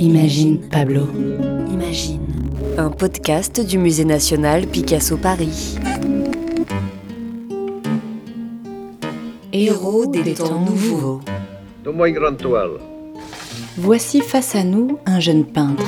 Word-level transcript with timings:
Imagine 0.00 0.60
Pablo. 0.70 1.02
Imagine. 1.70 2.20
Un 2.78 2.88
podcast 2.88 3.60
du 3.60 3.76
Musée 3.76 4.06
national 4.06 4.66
Picasso 4.66 5.18
Paris. 5.18 5.76
Héros 9.52 10.06
des 10.06 10.32
temps 10.32 10.58
nouveaux. 10.58 11.20
Donne-moi 11.84 12.08
une 12.08 12.14
grande 12.14 12.38
toile. 12.38 12.78
Voici 13.76 14.22
face 14.22 14.54
à 14.54 14.64
nous 14.64 14.96
un 15.04 15.20
jeune 15.20 15.44
peintre. 15.44 15.84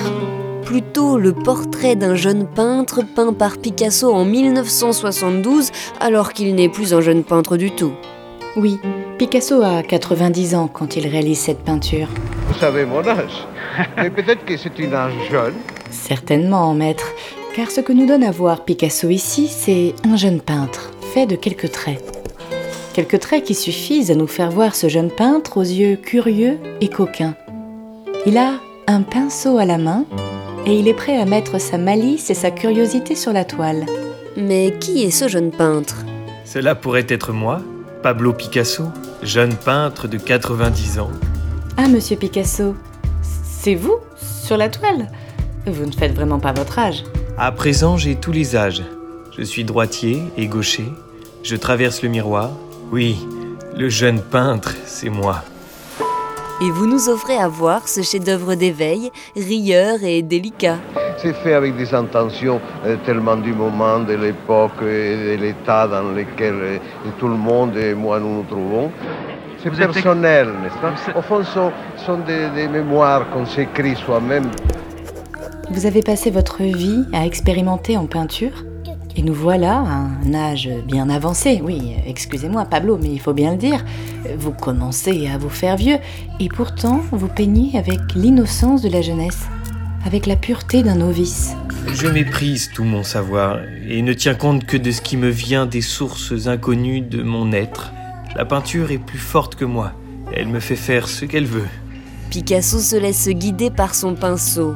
Plutôt 0.63 1.17
le 1.17 1.33
portrait 1.33 1.97
d'un 1.97 2.15
jeune 2.15 2.47
peintre 2.47 3.01
peint 3.17 3.33
par 3.33 3.57
Picasso 3.57 4.13
en 4.13 4.27
1972, 4.27 5.71
alors 6.01 6.35
qu'il 6.35 6.55
n'est 6.55 6.69
plus 6.69 6.93
un 6.93 7.01
jeune 7.01 7.25
peintre 7.25 7.57
du 7.57 7.71
tout. 7.71 7.93
Oui, 8.59 8.79
Picasso 9.17 9.63
a 9.63 9.83
90 9.83 10.55
ans 10.55 10.69
quand 10.69 10.97
il 10.97 11.07
réalise 11.07 11.39
cette 11.39 11.61
peinture. 11.61 12.09
Vous 12.53 12.59
savez 12.59 12.85
mon 12.85 13.07
âge. 13.07 13.47
Mais 13.97 14.11
peut-être 14.11 14.45
que 14.45 14.59
c'est 14.59 14.79
une 14.79 14.93
âge 14.93 15.15
jeune. 15.31 15.55
Certainement, 15.91 16.75
maître, 16.75 17.07
car 17.57 17.71
ce 17.71 17.81
que 17.81 17.95
nous 17.95 18.07
donne 18.07 18.23
à 18.23 18.31
voir 18.31 18.67
Picasso 18.67 19.09
ici, 19.09 19.49
c'est 19.49 19.95
un 20.05 20.17
jeune 20.17 20.41
peintre, 20.41 20.91
fait 21.15 21.25
de 21.25 21.35
quelques 21.35 21.73
traits. 21.73 22.05
Quelques 22.93 23.21
traits 23.21 23.45
qui 23.45 23.55
suffisent 23.55 24.11
à 24.11 24.15
nous 24.15 24.27
faire 24.27 24.51
voir 24.51 24.75
ce 24.75 24.91
jeune 24.91 25.11
peintre 25.11 25.57
aux 25.57 25.63
yeux 25.63 25.97
curieux 25.97 26.59
et 26.83 26.89
coquins. 26.89 27.35
Il 28.27 28.37
a 28.37 28.61
un 28.87 29.01
pinceau 29.01 29.57
à 29.57 29.65
la 29.65 29.79
main 29.79 30.05
et 30.67 30.79
il 30.79 30.89
est 30.89 30.95
prêt 30.95 31.17
à 31.17 31.25
mettre 31.25 31.59
sa 31.59 31.79
malice 31.79 32.29
et 32.29 32.35
sa 32.35 32.51
curiosité 32.51 33.15
sur 33.15 33.33
la 33.33 33.47
toile. 33.47 33.87
Mais 34.37 34.75
qui 34.79 35.05
est 35.05 35.11
ce 35.11 35.27
jeune 35.27 35.53
peintre? 35.53 36.05
Cela 36.45 36.75
pourrait 36.75 37.07
être 37.09 37.33
moi, 37.33 37.63
Pablo 38.03 38.35
Picasso, 38.35 38.85
jeune 39.23 39.55
peintre 39.55 40.07
de 40.07 40.19
90 40.19 40.99
ans. 40.99 41.11
Ah, 41.79 41.89
monsieur 41.89 42.17
Picasso, 42.17 42.75
c'est 43.23 43.75
vous 43.75 43.97
sur 44.17 44.59
la 44.59 44.69
toile 44.69 45.11
Vous 45.67 45.87
ne 45.87 45.93
faites 45.93 46.15
vraiment 46.15 46.39
pas 46.39 46.53
votre 46.53 46.79
âge. 46.79 47.03
À 47.39 47.51
présent, 47.51 47.97
j'ai 47.97 48.15
tous 48.17 48.31
les 48.31 48.57
âges. 48.57 48.83
Je 49.37 49.43
suis 49.43 49.65
droitier 49.65 50.23
et 50.37 50.47
gaucher. 50.49 50.85
Je 51.43 51.57
traverse 51.57 52.03
le 52.03 52.11
miroir. 52.11 52.51
Oui, 52.93 53.27
le 53.75 53.89
jeune 53.89 54.21
peintre, 54.21 54.75
c'est 54.85 55.09
moi. 55.09 55.43
Et 56.61 56.71
vous 56.71 56.87
nous 56.87 57.09
offrez 57.09 57.39
à 57.39 57.49
voir 57.49 57.89
ce 57.89 58.03
chef-d'œuvre 58.03 58.55
d'éveil, 58.55 59.11
rieur 59.35 60.05
et 60.05 60.21
délicat. 60.21 60.77
C'est 61.17 61.33
fait 61.33 61.55
avec 61.55 61.77
des 61.77 61.95
intentions 61.95 62.61
euh, 62.85 62.97
tellement 63.07 63.37
du 63.37 63.53
moment, 63.55 64.01
de 64.01 64.15
l'époque 64.15 64.83
et 64.83 65.37
de 65.37 65.41
l'état 65.41 65.89
dans 65.89 66.03
lequel 66.03 66.55
euh, 66.55 66.79
tout 67.19 67.29
le 67.29 67.37
monde 67.37 67.77
et 67.77 67.95
moi 67.95 68.21
nous 68.21 68.37
nous 68.37 68.43
trouvons. 68.45 68.93
C'est 69.63 69.71
personnel, 69.71 70.49
n'est-ce 70.63 70.79
pas 70.79 71.19
Au 71.19 71.23
fond, 71.23 71.45
ce 71.45 71.53
sont, 71.53 71.73
ce 71.97 72.05
sont 72.05 72.19
des, 72.19 72.51
des 72.51 72.67
mémoires 72.67 73.31
qu'on 73.31 73.47
s'écrit 73.47 73.95
soi-même. 73.95 74.51
Vous 75.71 75.87
avez 75.87 76.03
passé 76.03 76.31
votre 76.31 76.63
vie 76.63 77.05
à 77.13 77.25
expérimenter 77.25 77.97
en 77.97 78.07
peinture 78.07 78.65
et 79.17 79.23
nous 79.23 79.35
voilà 79.35 79.79
à 79.79 80.09
un 80.27 80.35
âge 80.35 80.69
bien 80.87 81.09
avancé. 81.09 81.61
Oui, 81.63 81.95
excusez-moi 82.07 82.65
Pablo, 82.65 82.99
mais 83.01 83.11
il 83.11 83.21
faut 83.21 83.35
bien 83.35 83.53
le 83.53 83.57
dire. 83.57 83.85
Vous 84.37 84.53
commencez 84.53 85.29
à 85.29 85.39
vous 85.39 85.49
faire 85.49 85.77
vieux 85.77 85.99
et 86.41 86.49
pourtant 86.49 87.01
vous 87.13 87.29
peignez 87.29 87.79
avec 87.79 88.01
l'innocence 88.17 88.83
de 88.83 88.89
la 88.89 89.03
jeunesse, 89.03 89.47
avec 90.05 90.27
la 90.27 90.37
pureté 90.37 90.83
d'un 90.83 90.97
novice. 90.97 91.55
Je 91.95 92.09
méprise 92.09 92.71
tout 92.75 92.85
mon 92.85 93.03
savoir 93.03 93.61
et 93.89 94.03
ne 94.03 94.13
tiens 94.13 94.35
compte 94.35 94.65
que 94.67 94.77
de 94.77 94.91
ce 94.91 95.01
qui 95.01 95.17
me 95.17 95.29
vient 95.29 95.67
des 95.67 95.83
sources 95.83 96.47
inconnues 96.47 97.01
de 97.01 97.23
mon 97.23 97.53
être. 97.53 97.93
La 98.37 98.45
peinture 98.45 98.91
est 98.91 98.99
plus 98.99 99.19
forte 99.19 99.55
que 99.57 99.65
moi. 99.65 99.93
Elle 100.35 100.49
me 100.49 100.61
fait 100.61 100.77
faire 100.77 101.09
ce 101.09 101.25
qu'elle 101.25 101.45
veut. 101.47 101.69
Picasso 102.31 102.79
se 102.79 102.97
laisse 102.97 103.29
guider 103.29 103.71
par 103.71 103.95
son 103.95 104.15
pinceau. 104.15 104.75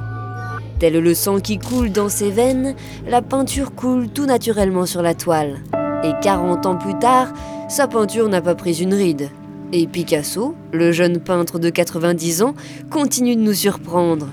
Tel 0.78 0.98
le 1.02 1.14
sang 1.14 1.40
qui 1.40 1.58
coule 1.58 1.90
dans 1.90 2.10
ses 2.10 2.30
veines, 2.30 2.74
la 3.08 3.22
peinture 3.22 3.74
coule 3.74 4.08
tout 4.10 4.26
naturellement 4.26 4.84
sur 4.84 5.00
la 5.00 5.14
toile. 5.14 5.56
Et 6.04 6.12
40 6.22 6.66
ans 6.66 6.76
plus 6.76 6.98
tard, 6.98 7.28
sa 7.68 7.88
peinture 7.88 8.28
n'a 8.28 8.42
pas 8.42 8.54
pris 8.54 8.82
une 8.82 8.92
ride. 8.92 9.30
Et 9.72 9.86
Picasso, 9.86 10.54
le 10.72 10.92
jeune 10.92 11.18
peintre 11.18 11.58
de 11.58 11.70
90 11.70 12.42
ans, 12.42 12.54
continue 12.90 13.36
de 13.36 13.40
nous 13.40 13.54
surprendre. 13.54 14.28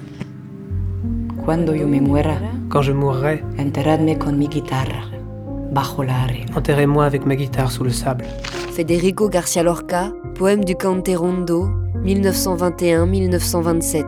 Cuando 1.45 1.73
yo 1.73 1.87
me 1.87 1.99
muera, 1.99 2.35
Quand 2.69 2.81
je 2.81 2.91
mourrai, 2.91 3.43
enterradme 3.59 4.17
con 4.17 4.33
mi 4.37 4.47
guitarra, 4.47 5.09
bajo 5.71 6.03
la 6.03 6.23
arena. 6.23 6.45
enterrez-moi 6.57 7.05
avec 7.05 7.25
ma 7.25 7.35
guitare 7.35 7.71
sous 7.71 7.83
le 7.83 7.89
sable. 7.91 8.25
Federico 8.75 9.29
Garcia 9.29 9.61
Lorca, 9.63 10.11
poème 10.35 10.63
du 10.65 10.75
Cante 10.75 11.11
Rondo, 11.15 11.69
1921-1927. 12.03 14.05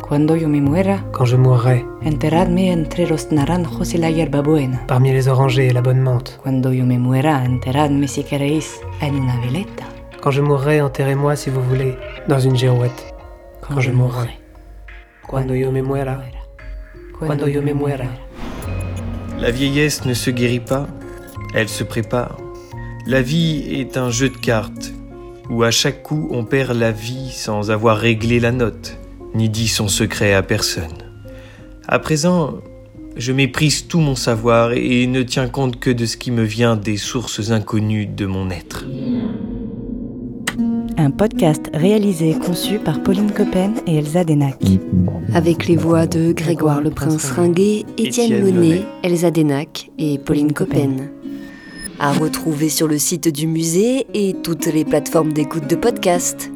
Cuando 0.00 0.34
yo 0.36 0.48
me 0.48 0.60
muera, 0.62 1.04
Quand 1.12 1.26
je 1.26 1.36
mourrai, 1.36 1.84
enterradme 2.02 2.72
entre 2.72 3.06
los 3.06 3.30
naranjos 3.30 3.92
y 3.92 3.98
la 3.98 4.08
hierbabuena. 4.10 4.86
parmi 4.86 5.12
les 5.12 5.28
orangers 5.28 5.66
et 5.66 5.72
la 5.74 5.82
bonne 5.82 6.00
menthe. 6.00 6.38
Cuando 6.42 6.72
yo 6.72 6.86
me 6.86 6.98
muera, 6.98 7.44
enterradme 7.44 8.08
si 8.08 8.24
queréis 8.24 8.80
en 9.02 9.14
una 9.16 9.38
veleta. 9.40 9.84
Quand 10.22 10.30
je 10.32 10.40
mourrai, 10.40 10.80
enterrez-moi 10.80 11.36
si 11.36 11.50
vous 11.50 11.62
voulez, 11.62 11.94
dans 12.26 12.40
une 12.40 12.56
girouette. 12.56 13.14
Quand 13.60 13.80
je 13.80 13.90
mourrai. 13.90 14.30
Cuando 15.28 15.54
yo 15.54 15.70
me 15.70 15.82
muera, 15.82 16.22
cuando 17.18 17.46
yo 17.46 17.60
me 17.60 17.74
muera. 17.74 18.06
La 19.38 19.50
vieillesse 19.50 20.06
ne 20.06 20.14
se 20.14 20.30
guérit 20.30 20.60
pas, 20.64 20.86
elle 21.54 21.68
se 21.68 21.84
prépare. 21.84 22.38
La 23.08 23.22
vie 23.22 23.64
est 23.70 23.96
un 23.96 24.10
jeu 24.10 24.28
de 24.28 24.36
cartes 24.36 24.92
où 25.48 25.62
à 25.62 25.70
chaque 25.70 26.02
coup 26.02 26.28
on 26.30 26.44
perd 26.44 26.76
la 26.76 26.92
vie 26.92 27.30
sans 27.30 27.70
avoir 27.70 27.96
réglé 27.96 28.38
la 28.38 28.52
note, 28.52 28.98
ni 29.34 29.48
dit 29.48 29.66
son 29.66 29.88
secret 29.88 30.34
à 30.34 30.42
personne. 30.42 30.92
À 31.86 32.00
présent, 32.00 32.58
je 33.16 33.32
méprise 33.32 33.88
tout 33.88 34.00
mon 34.00 34.14
savoir 34.14 34.72
et 34.72 35.06
ne 35.06 35.22
tiens 35.22 35.48
compte 35.48 35.80
que 35.80 35.88
de 35.88 36.04
ce 36.04 36.18
qui 36.18 36.30
me 36.30 36.42
vient 36.42 36.76
des 36.76 36.98
sources 36.98 37.50
inconnues 37.50 38.04
de 38.04 38.26
mon 38.26 38.50
être. 38.50 38.84
Un 40.98 41.10
podcast 41.10 41.70
réalisé 41.72 42.32
et 42.32 42.38
conçu 42.38 42.78
par 42.78 43.02
Pauline 43.02 43.32
Coppen 43.32 43.72
et 43.86 43.96
Elsa 43.96 44.24
Denac. 44.24 44.62
Avec 45.32 45.66
les 45.66 45.76
voix 45.76 46.06
de 46.06 46.32
Grégoire 46.32 46.82
le 46.82 46.90
Prince 46.90 47.30
Ringuet, 47.30 47.86
Étienne 47.96 48.42
Monet. 48.42 48.82
Elsa 49.02 49.30
Denac 49.30 49.90
et 49.96 50.18
Pauline 50.18 50.52
Coppen. 50.52 51.08
À 52.00 52.12
retrouver 52.12 52.68
sur 52.68 52.86
le 52.86 52.98
site 52.98 53.28
du 53.28 53.46
musée 53.46 54.06
et 54.14 54.34
toutes 54.42 54.66
les 54.66 54.84
plateformes 54.84 55.32
d'écoute 55.32 55.66
de 55.66 55.76
podcast. 55.76 56.50